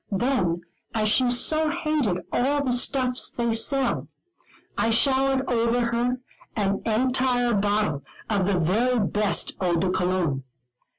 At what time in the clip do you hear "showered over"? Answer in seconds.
4.89-5.79